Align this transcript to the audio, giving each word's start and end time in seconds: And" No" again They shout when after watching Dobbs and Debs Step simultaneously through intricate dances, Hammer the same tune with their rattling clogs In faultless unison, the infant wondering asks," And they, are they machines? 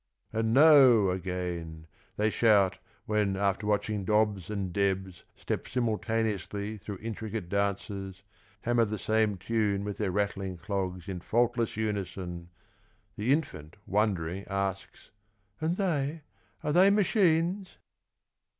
And" 0.33 0.51
No" 0.55 1.11
again 1.11 1.85
They 2.17 2.31
shout 2.31 2.79
when 3.05 3.37
after 3.37 3.67
watching 3.67 4.03
Dobbs 4.03 4.49
and 4.49 4.73
Debs 4.73 5.25
Step 5.35 5.67
simultaneously 5.67 6.79
through 6.79 6.97
intricate 7.03 7.49
dances, 7.49 8.23
Hammer 8.61 8.85
the 8.85 8.97
same 8.97 9.37
tune 9.37 9.83
with 9.83 9.97
their 9.99 10.09
rattling 10.09 10.57
clogs 10.57 11.07
In 11.07 11.19
faultless 11.19 11.77
unison, 11.77 12.49
the 13.15 13.31
infant 13.31 13.75
wondering 13.85 14.43
asks," 14.47 15.11
And 15.61 15.77
they, 15.77 16.23
are 16.63 16.73
they 16.73 16.89
machines? 16.89 17.77